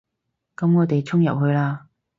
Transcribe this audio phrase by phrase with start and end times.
[0.55, 1.85] 噉我哋衝入去啦